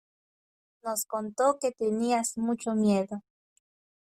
Nos 0.83 1.05
contó 1.05 1.59
que 1.59 1.71
tenías 1.73 2.35
mucho 2.35 2.73
miedo. 2.73 3.21